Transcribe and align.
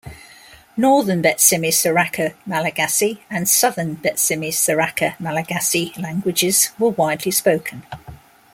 Northern 0.75 1.21
Betsimisaraka 1.21 2.33
Malagasy 2.49 3.19
and 3.29 3.47
Southern 3.47 3.93
Betsimisaraka 3.97 5.15
Malagasy 5.19 5.93
languages 5.95 6.71
were 6.79 6.89
widely 6.89 7.29
spoken. 7.31 7.83